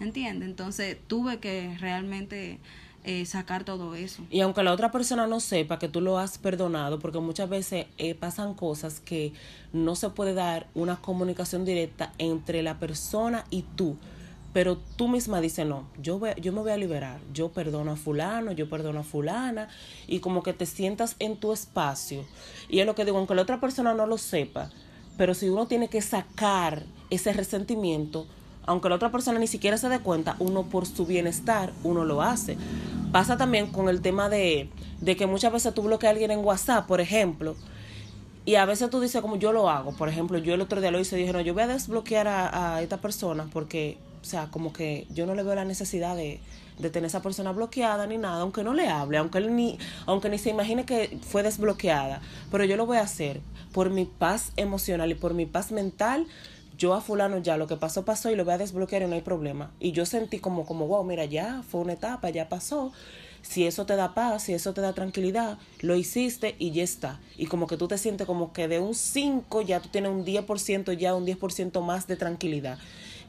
¿Entiendes? 0.00 0.48
Entonces 0.48 0.96
tuve 1.06 1.38
que 1.38 1.76
realmente 1.78 2.58
eh, 3.04 3.26
sacar 3.26 3.64
todo 3.64 3.94
eso. 3.94 4.24
Y 4.30 4.40
aunque 4.40 4.62
la 4.62 4.72
otra 4.72 4.90
persona 4.90 5.26
no 5.26 5.40
sepa 5.40 5.78
que 5.78 5.88
tú 5.88 6.00
lo 6.00 6.18
has 6.18 6.38
perdonado, 6.38 6.98
porque 6.98 7.18
muchas 7.18 7.50
veces 7.50 7.86
eh, 7.98 8.14
pasan 8.14 8.54
cosas 8.54 9.00
que 9.00 9.34
no 9.74 9.96
se 9.96 10.08
puede 10.08 10.32
dar 10.32 10.66
una 10.74 10.96
comunicación 10.96 11.66
directa 11.66 12.14
entre 12.16 12.62
la 12.62 12.78
persona 12.78 13.44
y 13.50 13.62
tú. 13.76 13.98
Pero 14.54 14.78
tú 14.96 15.08
misma 15.08 15.42
dices, 15.42 15.66
no, 15.66 15.86
yo, 16.00 16.18
voy, 16.18 16.30
yo 16.40 16.52
me 16.52 16.60
voy 16.60 16.72
a 16.72 16.78
liberar, 16.78 17.20
yo 17.34 17.50
perdono 17.50 17.92
a 17.92 17.96
fulano, 17.96 18.50
yo 18.52 18.68
perdono 18.68 19.00
a 19.00 19.04
fulana, 19.04 19.68
y 20.08 20.20
como 20.20 20.42
que 20.42 20.54
te 20.54 20.64
sientas 20.64 21.16
en 21.18 21.36
tu 21.36 21.52
espacio. 21.52 22.24
Y 22.70 22.80
es 22.80 22.86
lo 22.86 22.94
que 22.94 23.04
digo, 23.04 23.18
aunque 23.18 23.34
la 23.34 23.42
otra 23.42 23.60
persona 23.60 23.92
no 23.92 24.06
lo 24.06 24.16
sepa, 24.16 24.70
pero 25.20 25.34
si 25.34 25.50
uno 25.50 25.66
tiene 25.66 25.88
que 25.88 26.00
sacar 26.00 26.82
ese 27.10 27.34
resentimiento, 27.34 28.26
aunque 28.64 28.88
la 28.88 28.94
otra 28.94 29.12
persona 29.12 29.38
ni 29.38 29.48
siquiera 29.48 29.76
se 29.76 29.90
dé 29.90 29.98
cuenta, 29.98 30.34
uno 30.38 30.62
por 30.62 30.86
su 30.86 31.04
bienestar, 31.04 31.74
uno 31.84 32.06
lo 32.06 32.22
hace. 32.22 32.56
Pasa 33.12 33.36
también 33.36 33.66
con 33.66 33.90
el 33.90 34.00
tema 34.00 34.30
de, 34.30 34.70
de 35.02 35.16
que 35.16 35.26
muchas 35.26 35.52
veces 35.52 35.74
tú 35.74 35.82
bloqueas 35.82 36.08
a 36.08 36.12
alguien 36.12 36.30
en 36.30 36.38
WhatsApp, 36.38 36.86
por 36.86 37.02
ejemplo, 37.02 37.54
y 38.46 38.54
a 38.54 38.64
veces 38.64 38.88
tú 38.88 38.98
dices 38.98 39.20
como 39.20 39.36
yo 39.36 39.52
lo 39.52 39.68
hago. 39.68 39.92
Por 39.92 40.08
ejemplo, 40.08 40.38
yo 40.38 40.54
el 40.54 40.62
otro 40.62 40.80
día 40.80 40.90
lo 40.90 40.98
hice 40.98 41.18
y 41.18 41.20
dije, 41.20 41.34
no, 41.34 41.42
yo 41.42 41.52
voy 41.52 41.64
a 41.64 41.66
desbloquear 41.66 42.26
a, 42.26 42.76
a 42.76 42.80
esta 42.80 43.02
persona 43.02 43.46
porque, 43.52 43.98
o 44.22 44.24
sea, 44.24 44.46
como 44.46 44.72
que 44.72 45.06
yo 45.10 45.26
no 45.26 45.34
le 45.34 45.42
veo 45.42 45.54
la 45.54 45.66
necesidad 45.66 46.16
de, 46.16 46.40
de 46.80 46.90
tener 46.90 47.08
esa 47.08 47.22
persona 47.22 47.52
bloqueada 47.52 48.06
ni 48.06 48.18
nada, 48.18 48.42
aunque 48.42 48.64
no 48.64 48.74
le 48.74 48.88
hable, 48.88 49.18
aunque 49.18 49.38
él 49.38 49.54
ni, 49.54 49.78
aunque 50.06 50.28
ni 50.28 50.38
se 50.38 50.50
imagine 50.50 50.84
que 50.84 51.18
fue 51.22 51.42
desbloqueada, 51.42 52.20
pero 52.50 52.64
yo 52.64 52.76
lo 52.76 52.86
voy 52.86 52.98
a 52.98 53.02
hacer 53.02 53.40
por 53.72 53.90
mi 53.90 54.04
paz 54.04 54.52
emocional 54.56 55.10
y 55.10 55.14
por 55.14 55.34
mi 55.34 55.46
paz 55.46 55.72
mental, 55.72 56.26
yo 56.76 56.94
a 56.94 57.00
fulano 57.00 57.38
ya 57.38 57.56
lo 57.56 57.66
que 57.66 57.76
pasó 57.76 58.04
pasó 58.04 58.30
y 58.30 58.36
lo 58.36 58.44
voy 58.44 58.54
a 58.54 58.58
desbloquear 58.58 59.02
y 59.02 59.06
no 59.06 59.14
hay 59.14 59.20
problema. 59.20 59.70
Y 59.80 59.92
yo 59.92 60.06
sentí 60.06 60.38
como, 60.38 60.64
como, 60.64 60.86
wow, 60.86 61.04
mira, 61.04 61.26
ya 61.26 61.62
fue 61.68 61.82
una 61.82 61.92
etapa, 61.92 62.30
ya 62.30 62.48
pasó. 62.48 62.92
Si 63.42 63.66
eso 63.66 63.84
te 63.84 63.96
da 63.96 64.14
paz, 64.14 64.44
si 64.44 64.54
eso 64.54 64.72
te 64.72 64.80
da 64.80 64.94
tranquilidad, 64.94 65.58
lo 65.80 65.94
hiciste 65.94 66.56
y 66.58 66.72
ya 66.72 66.82
está. 66.82 67.20
Y 67.36 67.46
como 67.46 67.66
que 67.66 67.76
tú 67.76 67.86
te 67.86 67.98
sientes 67.98 68.26
como 68.26 68.52
que 68.54 68.66
de 68.66 68.80
un 68.80 68.94
5 68.94 69.60
ya 69.62 69.80
tú 69.80 69.90
tienes 69.90 70.10
un 70.10 70.24
10% 70.24 70.92
ya, 70.96 71.14
un 71.14 71.26
10% 71.26 71.82
más 71.82 72.06
de 72.06 72.16
tranquilidad 72.16 72.78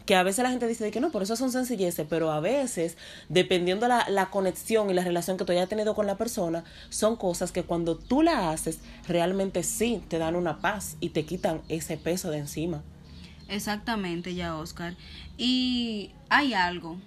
que 0.05 0.15
a 0.15 0.24
veces 0.24 0.43
la 0.43 0.50
gente 0.50 0.67
dice 0.67 0.89
que 0.91 1.00
no, 1.00 1.12
por 1.12 1.24
eso 1.24 1.36
son 1.36 1.51
sencilleces, 1.51 2.05
pero 2.10 2.31
a 2.31 2.39
veces, 2.39 2.98
dependiendo 3.29 3.88
la, 3.88 4.10
la 4.10 4.29
conexión 4.29 4.89
y 4.89 4.93
la 4.93 5.03
relación 5.03 5.38
que 5.38 5.46
tú 5.46 5.51
hayas 5.51 5.70
tenido 5.70 5.96
con 5.96 6.08
la 6.08 6.17
persona, 6.17 6.63
son 6.89 7.15
cosas 7.15 7.51
que 7.51 7.63
cuando 7.63 7.98
tú 7.98 8.22
la 8.22 8.51
haces, 8.51 8.79
realmente 9.08 9.63
sí 9.63 10.01
te 10.08 10.17
dan 10.17 10.36
una 10.36 10.60
paz 10.60 10.98
y 11.00 11.10
te 11.10 11.25
quitan 11.25 11.62
ese 11.70 11.98
peso 11.98 12.31
de 12.31 12.39
encima. 12.39 12.81
Exactamente, 13.48 14.34
ya, 14.34 14.55
Oscar. 14.55 14.96
Y 15.38 16.12
hay 16.29 16.53
algo. 16.53 16.98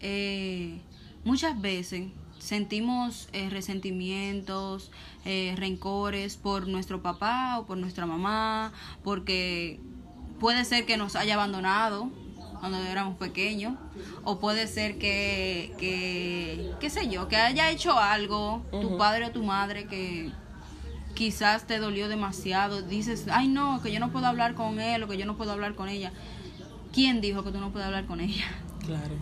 Eh, 0.00 0.80
muchas 1.24 1.60
veces 1.60 2.08
sentimos 2.38 3.28
eh, 3.32 3.50
resentimientos, 3.50 4.90
eh, 5.24 5.54
rencores 5.56 6.36
por 6.36 6.66
nuestro 6.66 7.02
papá 7.02 7.58
o 7.58 7.66
por 7.66 7.76
nuestra 7.76 8.06
mamá, 8.06 8.72
porque 9.04 9.80
puede 10.38 10.64
ser 10.64 10.86
que 10.86 10.96
nos 10.96 11.16
haya 11.16 11.34
abandonado 11.34 12.10
cuando 12.60 12.78
éramos 12.78 13.16
pequeños 13.16 13.74
o 14.24 14.38
puede 14.38 14.66
ser 14.66 14.98
que, 14.98 15.72
que 15.78 16.72
qué 16.80 16.90
sé 16.90 17.08
yo, 17.08 17.28
que 17.28 17.36
haya 17.36 17.70
hecho 17.70 17.98
algo 17.98 18.62
tu 18.70 18.96
padre 18.98 19.26
o 19.26 19.30
tu 19.30 19.42
madre 19.42 19.86
que 19.86 20.32
quizás 21.14 21.66
te 21.66 21.78
dolió 21.78 22.08
demasiado, 22.08 22.82
dices, 22.82 23.26
ay 23.30 23.48
no, 23.48 23.82
que 23.82 23.92
yo 23.92 24.00
no 24.00 24.12
puedo 24.12 24.26
hablar 24.26 24.54
con 24.54 24.80
él 24.80 25.02
o 25.02 25.08
que 25.08 25.16
yo 25.16 25.26
no 25.26 25.36
puedo 25.36 25.52
hablar 25.52 25.74
con 25.74 25.88
ella. 25.88 26.12
¿Quién 26.92 27.20
dijo 27.20 27.42
que 27.44 27.50
tú 27.50 27.58
no 27.58 27.70
puedes 27.70 27.86
hablar 27.86 28.06
con 28.06 28.20
ella? 28.20 28.44
Claro. 28.84 29.16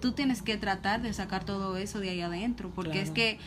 Tú 0.00 0.12
tienes 0.12 0.42
que 0.42 0.56
tratar 0.56 1.00
de 1.00 1.12
sacar 1.12 1.44
todo 1.44 1.76
eso 1.76 2.00
de 2.00 2.10
ahí 2.10 2.20
adentro, 2.20 2.70
porque 2.74 3.00
es 3.00 3.10
que 3.10 3.38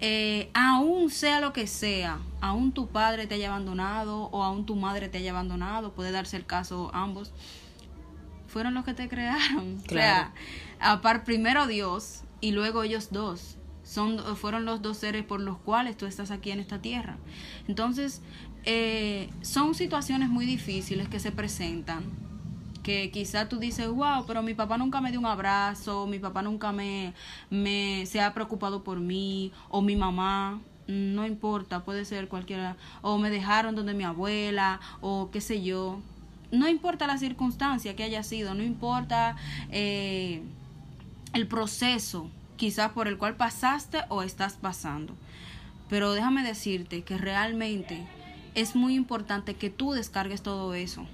eh, 0.00 0.50
aún 0.54 1.10
sea 1.10 1.40
lo 1.40 1.52
que 1.52 1.66
sea, 1.66 2.18
aún 2.40 2.72
tu 2.72 2.88
padre 2.88 3.26
te 3.26 3.34
haya 3.34 3.48
abandonado 3.48 4.24
o 4.32 4.42
aún 4.42 4.64
tu 4.64 4.74
madre 4.74 5.08
te 5.08 5.18
haya 5.18 5.30
abandonado, 5.30 5.92
puede 5.92 6.10
darse 6.10 6.36
el 6.38 6.46
caso 6.46 6.90
ambos, 6.94 7.32
fueron 8.46 8.74
los 8.74 8.84
que 8.84 8.94
te 8.94 9.08
crearon. 9.08 9.80
Claro. 9.86 10.30
O 10.82 11.02
sea, 11.02 11.24
primero 11.24 11.66
Dios 11.66 12.22
y 12.40 12.52
luego 12.52 12.82
ellos 12.82 13.08
dos. 13.10 13.58
Son, 13.82 14.18
fueron 14.36 14.64
los 14.64 14.80
dos 14.80 14.96
seres 14.96 15.24
por 15.24 15.40
los 15.40 15.58
cuales 15.58 15.96
tú 15.98 16.06
estás 16.06 16.30
aquí 16.30 16.50
en 16.50 16.60
esta 16.60 16.80
tierra. 16.80 17.18
Entonces, 17.68 18.22
eh, 18.64 19.28
son 19.42 19.74
situaciones 19.74 20.30
muy 20.30 20.46
difíciles 20.46 21.08
que 21.10 21.20
se 21.20 21.32
presentan 21.32 22.29
que 22.82 23.10
quizá 23.10 23.48
tú 23.48 23.58
dices, 23.58 23.88
wow, 23.88 24.24
pero 24.26 24.42
mi 24.42 24.54
papá 24.54 24.78
nunca 24.78 25.00
me 25.00 25.10
dio 25.10 25.20
un 25.20 25.26
abrazo, 25.26 26.06
mi 26.06 26.18
papá 26.18 26.42
nunca 26.42 26.72
me, 26.72 27.14
me 27.50 28.04
se 28.06 28.20
ha 28.20 28.32
preocupado 28.34 28.82
por 28.82 29.00
mí, 29.00 29.52
o 29.68 29.82
mi 29.82 29.96
mamá, 29.96 30.60
no 30.86 31.26
importa, 31.26 31.84
puede 31.84 32.04
ser 32.04 32.28
cualquiera, 32.28 32.76
o 33.02 33.18
me 33.18 33.30
dejaron 33.30 33.74
donde 33.74 33.94
mi 33.94 34.04
abuela, 34.04 34.80
o 35.00 35.30
qué 35.30 35.40
sé 35.40 35.62
yo. 35.62 36.00
No 36.50 36.68
importa 36.68 37.06
la 37.06 37.18
circunstancia 37.18 37.94
que 37.94 38.02
haya 38.02 38.22
sido, 38.22 38.54
no 38.54 38.62
importa 38.62 39.36
eh, 39.70 40.42
el 41.32 41.46
proceso 41.46 42.28
quizás 42.56 42.90
por 42.92 43.08
el 43.08 43.18
cual 43.18 43.36
pasaste 43.36 44.00
o 44.08 44.22
estás 44.22 44.54
pasando. 44.54 45.14
Pero 45.88 46.12
déjame 46.12 46.42
decirte 46.42 47.02
que 47.02 47.18
realmente 47.18 48.06
es 48.54 48.74
muy 48.74 48.94
importante 48.94 49.54
que 49.54 49.70
tú 49.70 49.92
descargues 49.92 50.42
todo 50.42 50.74
eso 50.74 51.06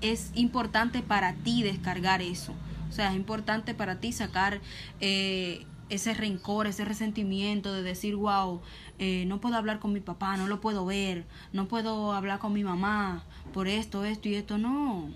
es 0.00 0.30
importante 0.34 1.02
para 1.02 1.34
ti 1.34 1.62
descargar 1.62 2.22
eso. 2.22 2.54
O 2.88 2.92
sea, 2.92 3.10
es 3.10 3.16
importante 3.16 3.74
para 3.74 4.00
ti 4.00 4.12
sacar 4.12 4.60
eh, 5.00 5.64
ese 5.90 6.14
rencor, 6.14 6.66
ese 6.66 6.84
resentimiento 6.84 7.72
de 7.72 7.82
decir, 7.82 8.16
wow, 8.16 8.60
eh, 8.98 9.24
no 9.26 9.40
puedo 9.40 9.56
hablar 9.56 9.78
con 9.78 9.92
mi 9.92 10.00
papá, 10.00 10.36
no 10.36 10.46
lo 10.46 10.60
puedo 10.60 10.84
ver, 10.86 11.26
no 11.52 11.68
puedo 11.68 12.12
hablar 12.12 12.38
con 12.38 12.52
mi 12.52 12.64
mamá 12.64 13.24
por 13.52 13.68
esto, 13.68 14.04
esto 14.04 14.28
y 14.28 14.34
esto. 14.34 14.58
No. 14.58 15.10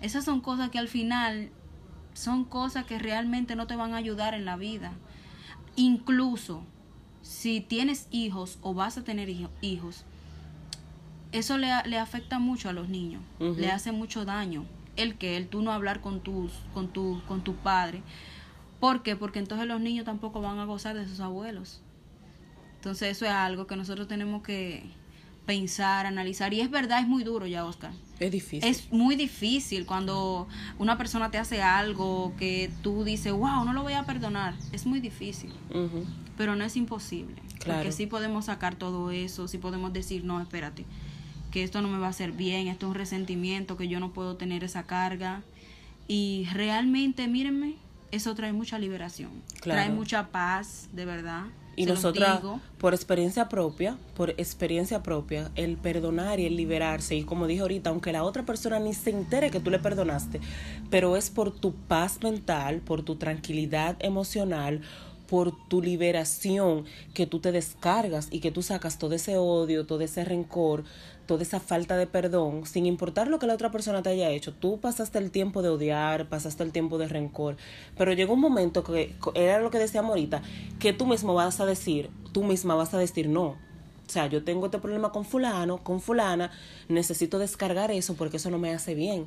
Esas 0.00 0.24
son 0.24 0.40
cosas 0.40 0.70
que 0.70 0.78
al 0.78 0.88
final 0.88 1.50
son 2.14 2.44
cosas 2.44 2.84
que 2.84 2.98
realmente 2.98 3.56
no 3.56 3.66
te 3.66 3.76
van 3.76 3.94
a 3.94 3.98
ayudar 3.98 4.34
en 4.34 4.44
la 4.44 4.56
vida. 4.56 4.92
Incluso 5.76 6.62
si 7.22 7.60
tienes 7.60 8.06
hijos 8.10 8.58
o 8.60 8.74
vas 8.74 8.98
a 8.98 9.04
tener 9.04 9.28
hijos, 9.60 10.04
eso 11.34 11.58
le, 11.58 11.68
le 11.86 11.98
afecta 11.98 12.38
mucho 12.38 12.68
a 12.68 12.72
los 12.72 12.88
niños, 12.88 13.20
le 13.40 13.68
hace 13.70 13.90
mucho 13.90 14.24
daño 14.24 14.64
el 14.96 15.16
que 15.16 15.36
el 15.36 15.48
tú 15.48 15.62
no 15.62 15.72
hablar 15.72 16.00
con 16.00 16.20
tus 16.20 16.52
con 16.72 16.88
tu 16.88 17.20
con 17.26 17.42
tu 17.42 17.56
padre. 17.56 18.02
¿Por 18.78 19.02
qué? 19.02 19.16
Porque 19.16 19.40
entonces 19.40 19.66
los 19.66 19.80
niños 19.80 20.04
tampoco 20.04 20.40
van 20.40 20.58
a 20.60 20.64
gozar 20.64 20.94
de 20.94 21.08
sus 21.08 21.18
abuelos. 21.18 21.80
Entonces 22.76 23.16
eso 23.16 23.24
es 23.24 23.32
algo 23.32 23.66
que 23.66 23.74
nosotros 23.74 24.06
tenemos 24.06 24.42
que 24.42 24.84
pensar, 25.44 26.06
analizar 26.06 26.54
y 26.54 26.60
es 26.60 26.70
verdad, 26.70 27.00
es 27.00 27.08
muy 27.08 27.24
duro 27.24 27.46
ya, 27.46 27.64
Oscar. 27.64 27.92
Es 28.20 28.30
difícil. 28.30 28.68
Es 28.68 28.92
muy 28.92 29.16
difícil 29.16 29.86
cuando 29.86 30.46
una 30.78 30.96
persona 30.96 31.32
te 31.32 31.38
hace 31.38 31.62
algo 31.62 32.32
que 32.38 32.70
tú 32.82 33.02
dices, 33.02 33.32
wow, 33.32 33.64
no 33.64 33.72
lo 33.72 33.82
voy 33.82 33.94
a 33.94 34.04
perdonar. 34.04 34.54
Es 34.70 34.86
muy 34.86 35.00
difícil. 35.00 35.52
Pero 36.36 36.54
no 36.54 36.64
es 36.64 36.76
imposible. 36.76 37.42
Claro. 37.58 37.80
Porque 37.80 37.92
sí 37.92 38.06
podemos 38.06 38.44
sacar 38.44 38.76
todo 38.76 39.10
eso, 39.10 39.48
sí 39.48 39.58
podemos 39.58 39.92
decir, 39.92 40.24
no, 40.24 40.40
espérate 40.40 40.84
que 41.54 41.62
esto 41.62 41.80
no 41.80 41.86
me 41.86 41.98
va 41.98 42.08
a 42.08 42.10
hacer 42.10 42.32
bien, 42.32 42.66
esto 42.66 42.86
es 42.86 42.90
un 42.90 42.96
resentimiento, 42.96 43.76
que 43.76 43.86
yo 43.86 44.00
no 44.00 44.12
puedo 44.12 44.34
tener 44.34 44.64
esa 44.64 44.82
carga. 44.82 45.44
Y 46.08 46.48
realmente, 46.52 47.28
mírenme, 47.28 47.76
eso 48.10 48.34
trae 48.34 48.52
mucha 48.52 48.76
liberación, 48.80 49.30
trae 49.60 49.88
mucha 49.88 50.32
paz, 50.32 50.88
de 50.92 51.04
verdad. 51.04 51.44
Y 51.76 51.86
nosotros, 51.86 52.60
por 52.78 52.92
experiencia 52.92 53.48
propia, 53.48 53.96
por 54.16 54.30
experiencia 54.30 55.04
propia, 55.04 55.52
el 55.54 55.76
perdonar 55.76 56.40
y 56.40 56.46
el 56.46 56.56
liberarse, 56.56 57.14
y 57.14 57.22
como 57.22 57.46
dije 57.46 57.60
ahorita, 57.60 57.90
aunque 57.90 58.10
la 58.10 58.24
otra 58.24 58.44
persona 58.44 58.80
ni 58.80 58.92
se 58.92 59.10
entere 59.10 59.52
que 59.52 59.60
tú 59.60 59.70
le 59.70 59.78
perdonaste, 59.78 60.40
pero 60.90 61.16
es 61.16 61.30
por 61.30 61.52
tu 61.52 61.72
paz 61.72 62.18
mental, 62.20 62.80
por 62.80 63.04
tu 63.04 63.14
tranquilidad 63.14 63.94
emocional, 64.00 64.80
por 65.28 65.52
tu 65.68 65.82
liberación 65.82 66.84
que 67.14 67.26
tú 67.26 67.40
te 67.40 67.52
descargas 67.52 68.28
y 68.30 68.40
que 68.40 68.50
tú 68.50 68.62
sacas 68.62 68.98
todo 68.98 69.14
ese 69.14 69.36
odio, 69.36 69.86
todo 69.86 70.00
ese 70.00 70.24
rencor, 70.24 70.84
toda 71.26 71.42
esa 71.42 71.60
falta 71.60 71.96
de 71.96 72.06
perdón, 72.06 72.66
sin 72.66 72.86
importar 72.86 73.28
lo 73.28 73.38
que 73.38 73.46
la 73.46 73.54
otra 73.54 73.70
persona 73.70 74.02
te 74.02 74.10
haya 74.10 74.30
hecho. 74.30 74.52
Tú 74.52 74.78
pasaste 74.80 75.18
el 75.18 75.30
tiempo 75.30 75.62
de 75.62 75.70
odiar, 75.70 76.28
pasaste 76.28 76.62
el 76.62 76.72
tiempo 76.72 76.98
de 76.98 77.08
rencor, 77.08 77.56
pero 77.96 78.12
llegó 78.12 78.34
un 78.34 78.40
momento 78.40 78.84
que 78.84 79.14
era 79.34 79.60
lo 79.60 79.70
que 79.70 79.78
decía 79.78 80.02
Morita, 80.02 80.42
que 80.78 80.92
tú 80.92 81.06
mismo 81.06 81.34
vas 81.34 81.60
a 81.60 81.66
decir, 81.66 82.10
tú 82.32 82.44
misma 82.44 82.74
vas 82.74 82.94
a 82.94 82.98
decir 82.98 83.28
no. 83.28 83.56
O 84.06 84.10
sea, 84.10 84.26
yo 84.26 84.44
tengo 84.44 84.66
este 84.66 84.78
problema 84.78 85.12
con 85.12 85.24
fulano, 85.24 85.82
con 85.82 86.00
fulana, 86.00 86.50
necesito 86.88 87.38
descargar 87.38 87.90
eso 87.90 88.14
porque 88.14 88.36
eso 88.36 88.50
no 88.50 88.58
me 88.58 88.72
hace 88.72 88.94
bien. 88.94 89.26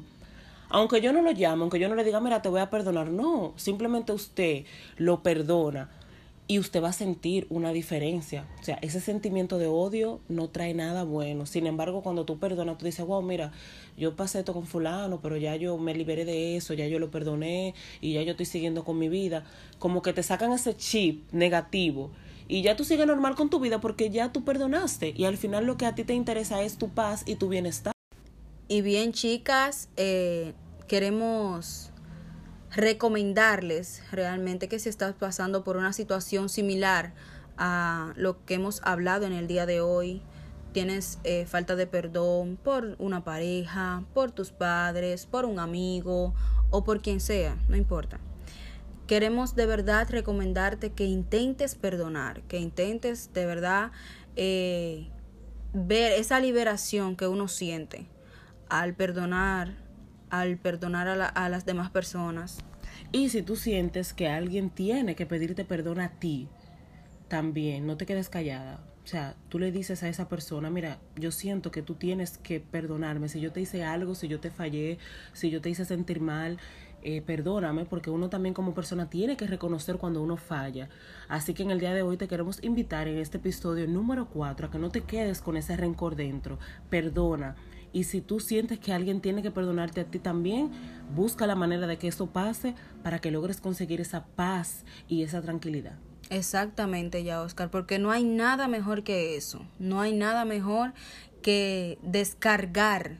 Aunque 0.70 1.02
yo 1.02 1.14
no 1.14 1.22
lo 1.22 1.32
llame, 1.32 1.62
aunque 1.62 1.80
yo 1.80 1.90
no 1.90 1.96
le 1.96 2.04
diga, 2.04 2.20
mira, 2.20 2.42
te 2.42 2.50
voy 2.50 2.60
a 2.60 2.70
perdonar, 2.70 3.10
no, 3.10 3.54
simplemente 3.56 4.12
usted 4.12 4.66
lo 4.98 5.24
perdona 5.24 5.90
y 6.48 6.60
usted 6.60 6.82
va 6.82 6.90
a 6.90 6.94
sentir 6.94 7.46
una 7.50 7.72
diferencia. 7.74 8.48
O 8.62 8.64
sea, 8.64 8.80
ese 8.82 9.02
sentimiento 9.02 9.58
de 9.58 9.68
odio 9.68 10.22
no 10.30 10.50
trae 10.50 10.74
nada 10.74 11.04
bueno. 11.04 11.46
Sin 11.46 11.68
embargo, 11.68 12.02
cuando 12.02 12.26
tú 12.26 12.40
perdonas, 12.40 12.78
tú 12.78 12.86
dices, 12.86 13.06
wow, 13.06 13.22
mira, 13.22 13.52
yo 13.98 14.16
pasé 14.16 14.40
esto 14.40 14.54
con 14.54 14.66
fulano, 14.66 15.20
pero 15.22 15.36
ya 15.36 15.56
yo 15.58 15.78
me 15.78 15.94
liberé 15.94 16.24
de 16.24 16.56
eso, 16.56 16.74
ya 16.74 16.88
yo 16.88 17.00
lo 17.00 17.12
perdoné 17.12 17.76
y 18.00 18.14
ya 18.14 18.22
yo 18.22 18.32
estoy 18.32 18.46
siguiendo 18.46 18.86
con 18.86 18.98
mi 18.98 19.10
vida. 19.10 19.44
Como 19.78 20.02
que 20.02 20.14
te 20.14 20.24
sacan 20.24 20.54
ese 20.54 20.76
chip 20.76 21.30
negativo 21.34 22.12
y 22.48 22.62
ya 22.62 22.78
tú 22.78 22.86
sigues 22.86 23.06
normal 23.08 23.36
con 23.36 23.50
tu 23.50 23.60
vida 23.60 23.82
porque 23.82 24.10
ya 24.10 24.32
tú 24.32 24.46
perdonaste 24.46 25.14
y 25.16 25.26
al 25.26 25.36
final 25.36 25.66
lo 25.66 25.76
que 25.76 25.86
a 25.86 25.96
ti 25.96 26.06
te 26.06 26.14
interesa 26.14 26.62
es 26.62 26.78
tu 26.78 26.90
paz 26.90 27.24
y 27.26 27.36
tu 27.36 27.50
bienestar. 27.50 27.97
Y 28.70 28.82
bien, 28.82 29.14
chicas, 29.14 29.88
eh, 29.96 30.54
queremos 30.90 31.92
recomendarles 32.70 34.04
realmente 34.12 34.68
que 34.68 34.78
si 34.78 34.90
estás 34.90 35.14
pasando 35.14 35.64
por 35.64 35.78
una 35.78 35.94
situación 35.94 36.50
similar 36.50 37.14
a 37.58 38.12
lo 38.18 38.44
que 38.44 38.56
hemos 38.56 38.82
hablado 38.84 39.26
en 39.26 39.32
el 39.32 39.48
día 39.48 39.66
de 39.66 39.80
hoy, 39.80 40.22
tienes 40.74 41.18
eh, 41.24 41.46
falta 41.46 41.78
de 41.78 41.88
perdón 41.88 42.60
por 42.62 42.98
una 43.00 43.24
pareja, 43.24 44.04
por 44.14 44.32
tus 44.32 44.52
padres, 44.52 45.28
por 45.28 45.46
un 45.46 45.60
amigo 45.60 46.34
o 46.70 46.84
por 46.84 47.02
quien 47.02 47.22
sea, 47.22 47.58
no 47.70 47.78
importa. 47.78 48.20
Queremos 49.08 49.56
de 49.56 49.66
verdad 49.66 50.10
recomendarte 50.10 50.92
que 50.92 51.06
intentes 51.06 51.76
perdonar, 51.76 52.42
que 52.50 52.60
intentes 52.60 53.32
de 53.34 53.46
verdad 53.46 53.92
eh, 54.36 55.08
ver 55.72 56.12
esa 56.12 56.42
liberación 56.42 57.16
que 57.16 57.28
uno 57.28 57.48
siente 57.48 58.10
al 58.70 58.96
perdonar 58.96 59.88
al 60.30 60.58
perdonar 60.58 61.08
a, 61.08 61.50
las 61.50 61.66
demás 61.66 61.90
personas. 61.90 62.60
Y 63.12 63.30
si 63.30 63.42
tú 63.42 63.56
sientes 63.56 64.14
que 64.14 64.28
alguien 64.28 64.70
tiene 64.70 65.16
que 65.16 65.26
pedirte 65.26 65.66
perdón 65.66 66.00
a 66.00 66.10
ti, 66.20 66.50
también 67.28 67.86
no 67.88 67.98
te 67.98 68.06
quedes 68.06 68.30
callada. 68.30 68.84
O 69.04 69.08
sea, 69.08 69.36
tú 69.48 69.58
le 69.58 69.72
dices 69.72 70.04
a 70.04 70.10
esa 70.10 70.28
persona, 70.28 70.70
mira, 70.70 71.00
yo 71.16 71.32
siento 71.32 71.72
que 71.72 71.82
tú 71.82 71.96
tienes 71.96 72.38
que 72.38 72.60
perdonarme. 72.60 73.30
Si 73.30 73.40
yo 73.40 73.54
te 73.54 73.62
hice 73.62 73.86
algo, 73.86 74.16
si 74.16 74.28
yo 74.28 74.42
te 74.42 74.52
fallé, 74.52 74.98
si 75.32 75.50
yo 75.50 75.62
te 75.62 75.70
hice 75.70 75.86
sentir 75.86 76.20
mal, 76.20 76.58
eh, 77.04 77.22
perdóname, 77.22 77.86
porque 77.86 78.10
uno 78.10 78.30
también 78.30 78.54
como 78.54 78.74
persona 78.74 79.10
tiene 79.10 79.38
que 79.38 79.48
reconocer 79.48 79.96
cuando 79.98 80.22
uno 80.22 80.36
falla. 80.36 80.90
Así 81.30 81.54
que 81.54 81.64
en 81.64 81.72
el 81.72 81.80
día 81.80 81.94
de 81.94 82.02
hoy 82.02 82.18
te 82.18 82.28
queremos 82.28 82.62
invitar 82.62 83.08
en 83.08 83.18
este 83.20 83.38
episodio 83.38 83.88
número 83.88 84.28
4 84.28 84.68
a 84.68 84.72
que 84.72 84.80
no 84.80 84.90
te 84.90 85.02
quedes 85.02 85.42
con 85.42 85.56
ese 85.56 85.78
rencor 85.78 86.18
dentro. 86.18 86.60
Perdona 86.90 87.56
y 87.94 88.04
si 88.04 88.22
tú 88.22 88.40
sientes 88.40 88.80
que 88.80 88.94
alguien 88.94 89.22
tiene 89.22 89.42
que 89.42 89.52
perdonarte 89.52 90.02
a 90.02 90.06
ti 90.06 90.20
también, 90.20 90.72
busca 91.16 91.48
la 91.48 91.56
manera 91.56 91.88
de 91.88 91.98
que 91.98 92.08
eso 92.08 92.28
pase 92.28 92.76
para 93.04 93.20
que 93.20 93.32
logres 93.32 93.62
conseguir 93.62 94.02
esa 94.02 94.26
paz 94.26 94.86
y 95.08 95.24
esa 95.24 95.42
tranquilidad. 95.42 95.98
Exactamente, 96.30 97.24
ya 97.24 97.42
Oscar, 97.42 97.70
porque 97.70 98.00
no 98.00 98.12
hay 98.12 98.24
nada 98.24 98.68
mejor 98.68 99.04
que 99.04 99.38
eso. 99.38 99.66
No 99.80 100.02
hay 100.02 100.14
nada 100.14 100.44
mejor 100.44 100.94
que 101.42 101.98
descargar 102.02 103.20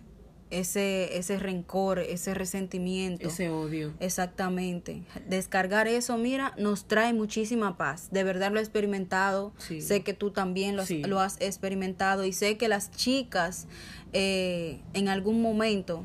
ese, 0.50 1.18
ese 1.18 1.40
rencor, 1.40 2.00
ese 2.00 2.34
resentimiento. 2.34 3.28
Ese 3.28 3.50
odio. 3.50 3.94
Exactamente. 4.00 5.04
Descargar 5.28 5.88
eso, 5.88 6.18
mira, 6.18 6.54
nos 6.58 6.86
trae 6.86 7.14
muchísima 7.14 7.78
paz. 7.78 8.10
De 8.12 8.24
verdad 8.24 8.52
lo 8.52 8.60
he 8.60 8.62
experimentado. 8.64 9.54
Sé 9.58 10.04
que 10.04 10.14
tú 10.14 10.32
también 10.32 10.76
lo, 10.76 10.84
lo, 11.08 11.20
has 11.20 11.40
experimentado 11.42 12.24
y 12.26 12.34
sé 12.34 12.58
que 12.58 12.68
las 12.68 12.92
chicas 12.92 13.68
eh, 14.14 14.80
en 14.94 15.10
algún 15.10 15.42
momento, 15.42 16.04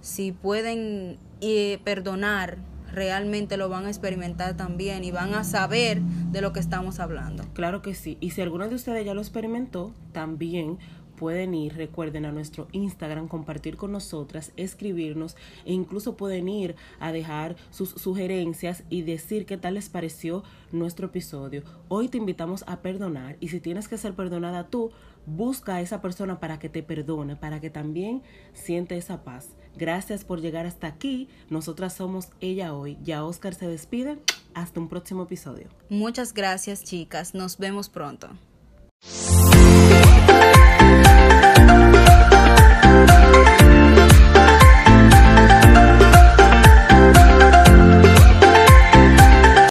si 0.00 0.32
pueden 0.32 1.18
eh, 1.40 1.78
perdonar, 1.84 2.58
realmente 2.92 3.56
lo 3.56 3.68
van 3.68 3.86
a 3.86 3.88
experimentar 3.88 4.56
también 4.56 5.04
y 5.04 5.10
van 5.10 5.34
a 5.34 5.44
saber 5.44 6.00
de 6.00 6.40
lo 6.40 6.52
que 6.52 6.60
estamos 6.60 7.00
hablando. 7.00 7.44
Claro 7.52 7.82
que 7.82 7.94
sí. 7.94 8.16
Y 8.20 8.30
si 8.30 8.40
alguno 8.40 8.68
de 8.68 8.74
ustedes 8.74 9.04
ya 9.04 9.14
lo 9.14 9.20
experimentó, 9.20 9.92
también 10.12 10.78
pueden 11.16 11.54
ir, 11.54 11.74
recuerden, 11.74 12.24
a 12.24 12.32
nuestro 12.32 12.68
Instagram, 12.72 13.28
compartir 13.28 13.76
con 13.76 13.92
nosotras, 13.92 14.52
escribirnos 14.56 15.36
e 15.64 15.72
incluso 15.72 16.16
pueden 16.16 16.48
ir 16.48 16.76
a 17.00 17.12
dejar 17.12 17.56
sus 17.70 17.90
sugerencias 17.90 18.84
y 18.90 19.02
decir 19.02 19.46
qué 19.46 19.56
tal 19.56 19.74
les 19.74 19.88
pareció 19.88 20.42
nuestro 20.72 21.06
episodio. 21.06 21.62
Hoy 21.88 22.08
te 22.08 22.18
invitamos 22.18 22.64
a 22.66 22.80
perdonar 22.82 23.36
y 23.40 23.48
si 23.48 23.60
tienes 23.60 23.88
que 23.88 23.98
ser 23.98 24.14
perdonada 24.14 24.68
tú, 24.68 24.90
busca 25.26 25.76
a 25.76 25.80
esa 25.80 26.00
persona 26.00 26.40
para 26.40 26.58
que 26.58 26.68
te 26.68 26.82
perdone, 26.82 27.36
para 27.36 27.60
que 27.60 27.70
también 27.70 28.22
siente 28.52 28.96
esa 28.96 29.24
paz. 29.24 29.50
Gracias 29.76 30.24
por 30.24 30.40
llegar 30.40 30.66
hasta 30.66 30.86
aquí. 30.86 31.28
Nosotras 31.50 31.94
somos 31.94 32.28
ella 32.40 32.74
hoy. 32.74 32.96
Ya 33.02 33.24
Oscar 33.24 33.54
se 33.54 33.66
despide. 33.66 34.18
Hasta 34.54 34.78
un 34.78 34.88
próximo 34.88 35.24
episodio. 35.24 35.68
Muchas 35.88 36.32
gracias 36.32 36.84
chicas. 36.84 37.34
Nos 37.34 37.58
vemos 37.58 37.88
pronto. 37.88 38.28